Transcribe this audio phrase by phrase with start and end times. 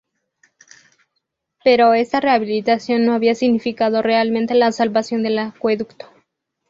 [1.63, 6.07] Pero esta rehabilitación no había significado realmente la salvación del acueducto.